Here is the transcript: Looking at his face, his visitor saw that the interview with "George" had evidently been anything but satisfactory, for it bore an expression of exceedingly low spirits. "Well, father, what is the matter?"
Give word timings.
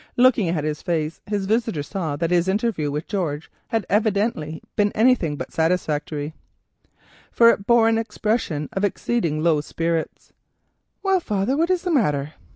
Looking 0.17 0.49
at 0.49 0.63
his 0.63 0.81
face, 0.81 1.21
his 1.27 1.45
visitor 1.45 1.83
saw 1.83 2.15
that 2.15 2.31
the 2.31 2.51
interview 2.51 2.89
with 2.89 3.05
"George" 3.07 3.51
had 3.67 3.85
evidently 3.87 4.63
been 4.75 4.91
anything 4.93 5.35
but 5.37 5.53
satisfactory, 5.53 6.33
for 7.31 7.51
it 7.51 7.67
bore 7.67 7.87
an 7.87 7.99
expression 7.99 8.67
of 8.73 8.83
exceedingly 8.83 9.43
low 9.43 9.61
spirits. 9.61 10.33
"Well, 11.03 11.19
father, 11.19 11.55
what 11.55 11.69
is 11.69 11.83
the 11.83 11.91
matter?" 11.91 12.33